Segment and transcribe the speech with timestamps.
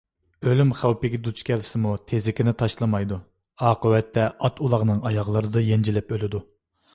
[0.51, 3.19] ئۆلۈم خەۋپىگە دۇچ كەلسىمۇ تېزىكىنى تاشلىمايدۇ.
[3.67, 6.43] ئاقىۋەتتە ئات- ئۇلاغنىڭ ئاياغلىرىدا يەنجىلىپ ئۆلىدۇ.